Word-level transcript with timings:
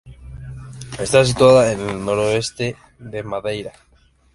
Esta 0.99 1.23
Situada 1.23 1.71
en 1.73 1.79
el 1.87 2.03
Noroeste 2.03 2.75
de 2.97 3.21
Madeira. 3.21 3.73